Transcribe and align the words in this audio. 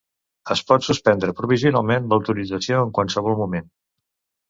Es 0.55 0.63
pot 0.71 0.87
suspendre 0.87 1.35
provisionalment 1.43 2.09
l'autorització 2.15 2.83
en 2.89 2.99
qualsevol 2.99 3.43
moment. 3.47 3.73